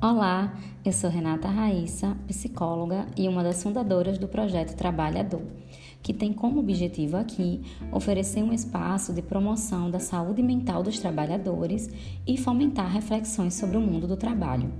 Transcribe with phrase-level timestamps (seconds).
[0.00, 5.42] Olá, eu sou Renata Raíssa, psicóloga e uma das fundadoras do projeto Trabalhador,
[6.00, 11.90] que tem como objetivo aqui oferecer um espaço de promoção da saúde mental dos trabalhadores
[12.24, 14.72] e fomentar reflexões sobre o mundo do trabalho.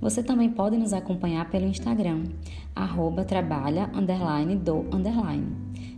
[0.00, 2.24] Você também pode nos acompanhar pelo Instagram,
[2.74, 5.46] arroba trabalha, underline, do, underline.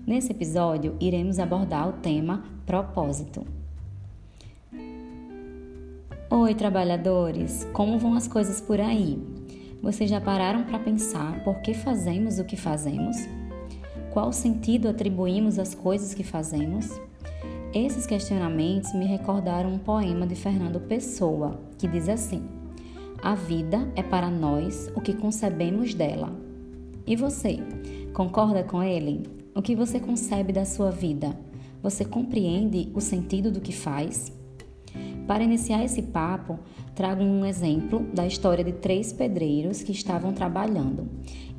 [0.06, 3.59] Nesse episódio, iremos abordar o tema propósito.
[6.32, 7.66] Oi, trabalhadores!
[7.72, 9.20] Como vão as coisas por aí?
[9.82, 13.16] Vocês já pararam para pensar por que fazemos o que fazemos?
[14.12, 16.88] Qual sentido atribuímos às coisas que fazemos?
[17.74, 22.44] Esses questionamentos me recordaram um poema de Fernando Pessoa, que diz assim:
[23.20, 26.32] A vida é para nós o que concebemos dela.
[27.04, 27.58] E você,
[28.14, 29.24] concorda com ele?
[29.52, 31.36] O que você concebe da sua vida?
[31.82, 34.38] Você compreende o sentido do que faz?
[35.30, 36.58] Para iniciar esse papo,
[36.92, 41.08] trago um exemplo da história de três pedreiros que estavam trabalhando.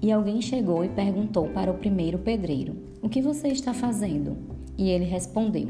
[0.02, 4.36] E alguém chegou e perguntou para o primeiro pedreiro: O que você está fazendo?
[4.78, 5.70] E ele respondeu: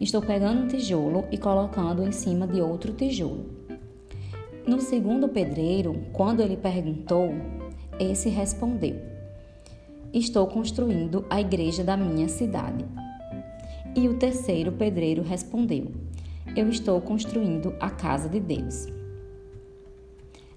[0.00, 3.44] Estou pegando um tijolo e colocando em cima de outro tijolo.
[4.66, 7.28] No segundo pedreiro, quando ele perguntou,
[8.00, 8.96] esse respondeu:
[10.14, 12.86] Estou construindo a igreja da minha cidade.
[13.94, 16.03] E o terceiro pedreiro respondeu:
[16.56, 18.86] eu estou construindo a casa de Deus.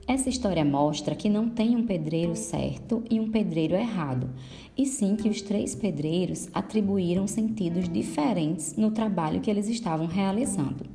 [0.08, 4.30] Essa história mostra que não tem um pedreiro certo e um pedreiro errado,
[4.78, 10.86] e sim que os três pedreiros atribuíram sentidos diferentes no trabalho que eles estavam realizando.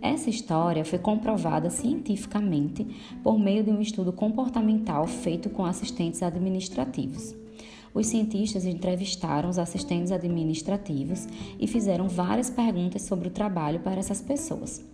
[0.00, 2.86] Essa história foi comprovada cientificamente
[3.22, 7.45] por meio de um estudo comportamental feito com assistentes administrativos.
[7.96, 11.26] Os cientistas entrevistaram os assistentes administrativos
[11.58, 14.84] e fizeram várias perguntas sobre o trabalho para essas pessoas.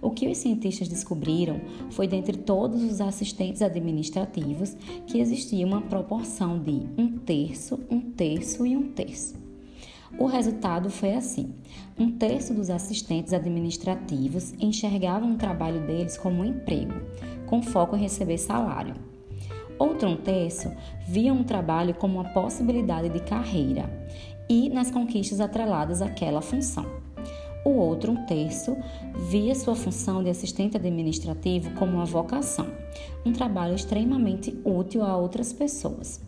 [0.00, 4.74] O que os cientistas descobriram foi, dentre todos os assistentes administrativos,
[5.06, 9.34] que existia uma proporção de um terço, um terço e um terço.
[10.18, 11.52] O resultado foi assim:
[11.98, 16.94] um terço dos assistentes administrativos enxergavam o trabalho deles como um emprego,
[17.44, 18.94] com foco em receber salário.
[19.78, 20.70] Outro um terço
[21.06, 23.90] via um trabalho como uma possibilidade de carreira
[24.48, 26.86] e nas conquistas atreladas àquela função.
[27.64, 28.76] O outro um terço
[29.28, 32.68] via sua função de assistente administrativo como uma vocação,
[33.24, 36.20] um trabalho extremamente útil a outras pessoas.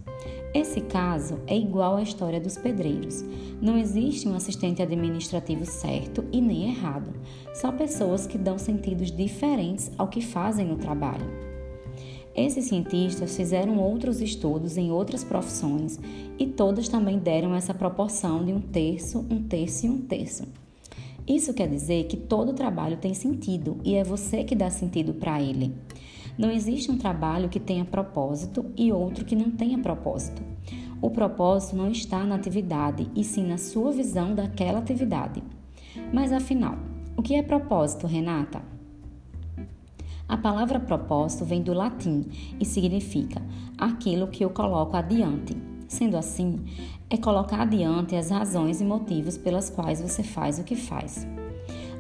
[0.53, 3.23] Esse caso é igual à história dos pedreiros.
[3.61, 7.13] Não existe um assistente administrativo certo e nem errado,
[7.55, 11.58] só pessoas que dão sentidos diferentes ao que fazem no trabalho.
[12.39, 15.99] Esses cientistas fizeram outros estudos em outras profissões
[16.39, 20.45] e todas também deram essa proporção de um terço, um terço e um terço.
[21.27, 25.43] Isso quer dizer que todo trabalho tem sentido e é você que dá sentido para
[25.43, 25.75] ele.
[26.39, 30.41] Não existe um trabalho que tenha propósito e outro que não tenha propósito.
[31.03, 35.43] O propósito não está na atividade, e sim na sua visão daquela atividade.
[36.13, 36.79] Mas afinal,
[37.17, 38.78] o que é propósito, Renata?
[40.29, 42.27] A palavra propósito vem do latim
[42.61, 43.41] e significa
[43.79, 45.57] aquilo que eu coloco adiante.
[45.89, 46.67] Sendo assim,
[47.09, 51.27] é colocar adiante as razões e motivos pelas quais você faz o que faz.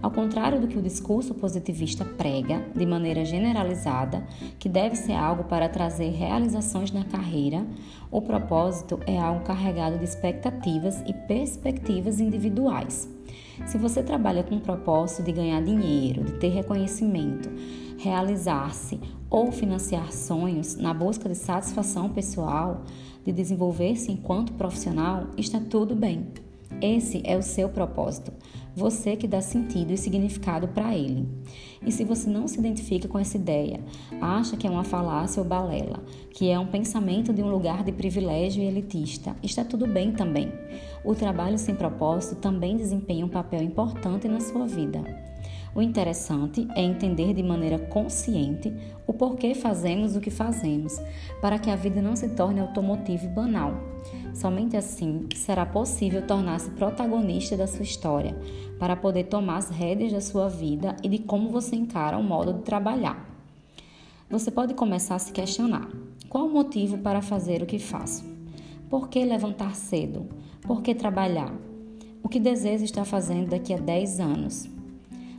[0.02, 4.24] Ao contrário do que o discurso positivista prega, de maneira generalizada,
[4.58, 7.66] que deve ser algo para trazer realizações na carreira,
[8.10, 13.17] o propósito é algo carregado de expectativas e perspectivas individuais.
[13.66, 17.50] Se você trabalha com o propósito de ganhar dinheiro, de ter reconhecimento,
[17.98, 22.84] realizar-se ou financiar sonhos na busca de satisfação pessoal,
[23.24, 26.28] de desenvolver-se enquanto profissional, está tudo bem.
[26.80, 28.32] Esse é o seu propósito,
[28.78, 31.28] você que dá sentido e significado para ele.
[31.84, 33.80] E se você não se identifica com essa ideia,
[34.20, 37.92] acha que é uma falácia ou balela, que é um pensamento de um lugar de
[37.92, 40.52] privilégio e elitista, está tudo bem também.
[41.04, 45.27] O trabalho sem propósito também desempenha um papel importante na sua vida.
[45.74, 48.72] O interessante é entender de maneira consciente
[49.06, 51.00] o porquê fazemos o que fazemos,
[51.40, 53.75] para que a vida não se torne automotiva e banal.
[54.34, 58.37] Somente assim será possível tornar-se protagonista da sua história,
[58.78, 62.52] para poder tomar as rédeas da sua vida e de como você encara o modo
[62.52, 63.28] de trabalhar.
[64.31, 65.88] Você pode começar a se questionar:
[66.28, 68.25] qual o motivo para fazer o que faço?
[68.88, 70.26] Por que levantar cedo?
[70.62, 71.52] Por que trabalhar?
[72.22, 74.77] O que desejo estar fazendo daqui a 10 anos?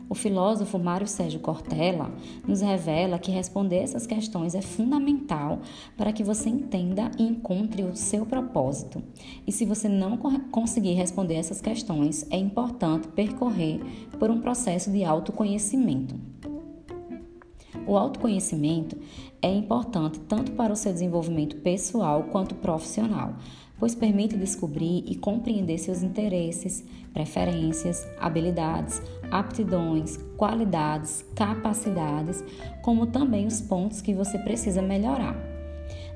[0.10, 2.12] O filósofo Mário Sérgio Cortella
[2.48, 5.60] nos revela que responder essas questões é fundamental
[5.96, 9.04] para que você entenda e encontre o seu propósito.
[9.46, 10.18] E se você não
[10.52, 13.80] conseguir responder essas questões, é importante percorrer
[14.18, 16.16] por um processo de autoconhecimento.
[17.86, 18.98] O autoconhecimento
[19.42, 23.36] é importante tanto para o seu desenvolvimento pessoal quanto profissional,
[23.80, 26.84] pois permite descobrir e compreender seus interesses,
[27.14, 32.44] preferências, habilidades, aptidões, qualidades, capacidades,
[32.82, 35.36] como também os pontos que você precisa melhorar.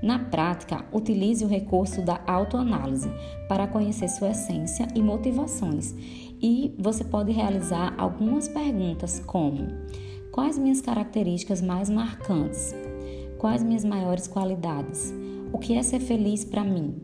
[0.01, 3.09] Na prática, utilize o recurso da autoanálise
[3.47, 5.95] para conhecer sua essência e motivações,
[6.41, 9.65] e você pode realizar algumas perguntas como:
[10.29, 12.75] quais minhas características mais marcantes?
[13.37, 15.13] Quais minhas maiores qualidades?
[15.53, 16.95] O que é ser feliz para mim?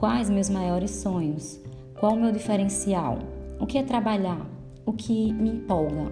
[0.00, 1.60] Quais meus maiores sonhos?
[1.98, 3.18] Qual o meu diferencial?
[3.60, 4.48] O que é trabalhar?
[4.86, 6.10] O que me empolga?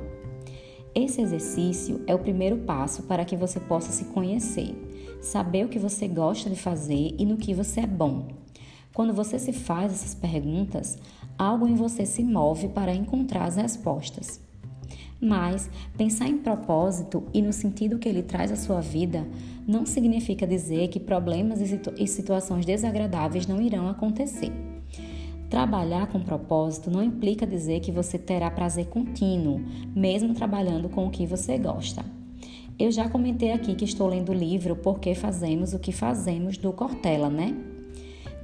[0.95, 4.75] Esse exercício é o primeiro passo para que você possa se conhecer,
[5.23, 8.29] saber o que você gosta de fazer e no que você é bom.
[8.93, 10.99] Quando você se faz essas perguntas,
[11.39, 14.39] algo em você se move para encontrar as respostas.
[15.21, 19.27] Mas pensar em propósito e no sentido que ele traz à sua vida
[19.67, 24.53] não significa dizer que problemas e situações desagradáveis não irão acontecer.
[25.51, 29.61] Trabalhar com propósito não implica dizer que você terá prazer contínuo,
[29.97, 32.05] mesmo trabalhando com o que você gosta.
[32.79, 36.57] Eu já comentei aqui que estou lendo o livro Por que Fazemos o que Fazemos
[36.57, 37.57] do Cortella, né?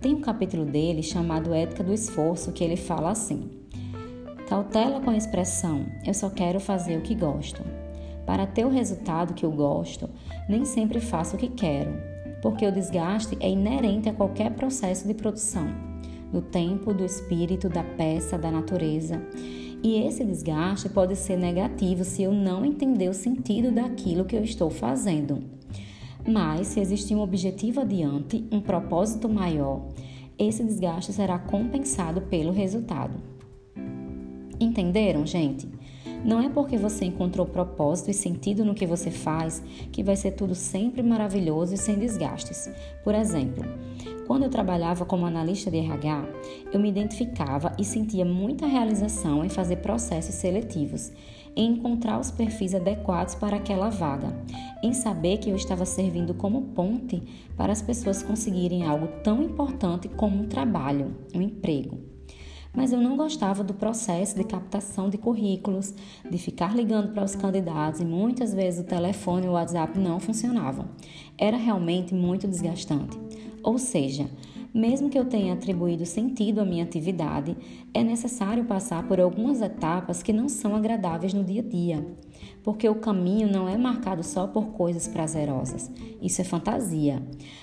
[0.01, 3.64] Tem um capítulo dele chamado Ética do Esforço que ele fala assim.
[4.49, 7.63] Cautela com a expressão eu só quero fazer o que gosto.
[8.27, 10.09] Para ter o resultado que eu gosto,
[10.47, 11.95] nem sempre faço o que quero,
[12.43, 15.67] porque o desgaste é inerente a qualquer processo de produção,
[16.31, 19.21] do tempo, do espírito, da peça, da natureza.
[19.83, 24.45] E esse desgaste pode ser negativo se eu não entender o sentido daquilo que eu
[24.45, 25.43] estou fazendo.
[26.27, 29.89] Mas se existir um objetivo adiante, um propósito maior,
[30.39, 33.34] esse desgaste será compensado pelo resultado.
[34.65, 35.69] Entenderam, gente?
[36.25, 39.63] Não é porque você encontrou propósito e sentido no que você faz
[39.93, 42.71] que vai ser tudo sempre maravilhoso e sem desgastes.
[43.05, 43.63] Por exemplo,
[44.27, 46.27] quando eu trabalhava como analista de RH,
[46.73, 51.13] eu me identificava e sentia muita realização em fazer processos seletivos,
[51.55, 54.35] em encontrar os perfis adequados para aquela vaga,
[54.83, 57.23] em saber que eu estava servindo como ponte
[57.55, 62.14] para as pessoas conseguirem algo tão importante como um trabalho, um emprego
[62.75, 65.95] mas eu não gostava do processo de captação de currículos,
[66.29, 70.19] de ficar ligando para os candidatos e muitas vezes o telefone e o WhatsApp não
[70.19, 70.87] funcionavam.
[71.39, 73.19] Era realmente muito desgastante.
[73.63, 74.29] Ou seja,
[74.75, 77.57] mesmo que eu tenha atribuído sentido à minha atividade,
[77.95, 82.05] é necessário passar por algumas etapas que não são agradáveis no dia a dia,
[82.65, 85.89] porque o caminho não é marcado só por coisas prazerosas.
[86.21, 87.23] Isso é fantasia.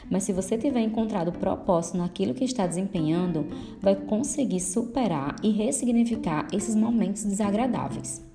[0.09, 3.45] Mas se você tiver encontrado propósito naquilo que está desempenhando,
[3.81, 8.25] vai conseguir superar e ressignificar esses momentos desagradáveis.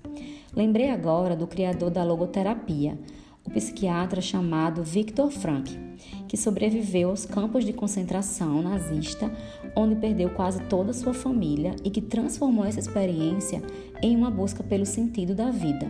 [0.55, 2.99] Lembrei agora do criador da logoterapia,
[3.47, 5.75] o psiquiatra chamado Viktor Frankl,
[6.29, 9.31] que sobreviveu aos campos de concentração nazista,
[9.75, 13.63] onde perdeu quase toda a sua família e que transformou essa experiência
[14.03, 15.87] em uma busca pelo sentido da vida.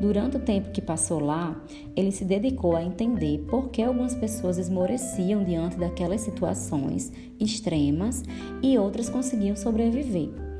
[0.00, 1.56] Durante o tempo que passou lá,
[1.94, 8.22] ele se dedicou a entender por que algumas pessoas esmoreciam diante daquelas situações extremas
[8.60, 10.53] e outras conseguiam sobreviver.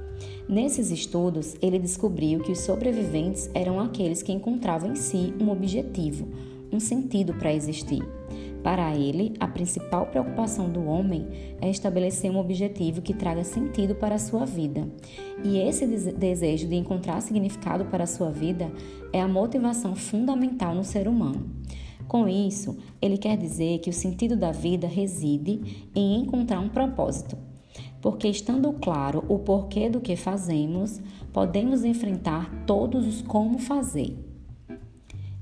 [0.49, 6.29] Nesses estudos, ele descobriu que os sobreviventes eram aqueles que encontravam em si um objetivo,
[6.71, 8.03] um sentido para existir.
[8.63, 11.27] Para ele, a principal preocupação do homem
[11.61, 14.89] é estabelecer um objetivo que traga sentido para a sua vida.
[15.45, 18.73] E esse desejo de encontrar significado para a sua vida
[19.13, 21.47] é a motivação fundamental no ser humano.
[22.09, 27.37] Com isso, ele quer dizer que o sentido da vida reside em encontrar um propósito,
[28.05, 31.01] porque estando claro o porquê do que fazemos,
[31.33, 34.15] podemos enfrentar todos os como fazer.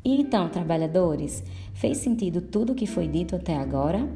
[0.04, 1.42] E então, trabalhadores,
[1.74, 4.08] fez sentido tudo o que foi dito até agora?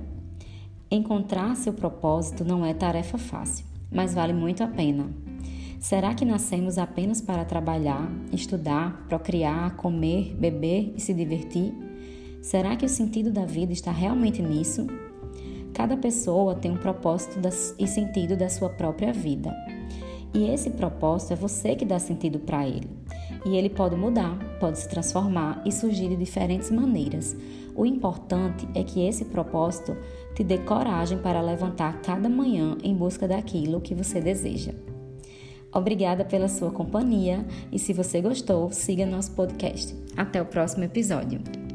[0.88, 5.11] Encontrar seu propósito não é tarefa fácil, mas vale muito a pena.
[5.81, 11.75] Será que nascemos apenas para trabalhar, estudar, procriar, comer, beber e se divertir?
[12.41, 14.87] Será que o sentido da vida está realmente nisso?
[15.76, 17.38] Cada pessoa tem um propósito
[17.78, 19.54] e sentido da sua própria vida.
[20.33, 22.88] E esse propósito é você que dá sentido para ele.
[23.45, 27.37] E ele pode mudar, pode se transformar e surgir de diferentes maneiras.
[27.75, 29.95] O importante é que esse propósito
[30.35, 34.73] te dê coragem para levantar cada manhã em busca daquilo que você deseja.
[35.75, 39.95] Obrigada pela sua companhia e se você gostou, siga nosso podcast.
[40.16, 41.66] Até o próximo episódio.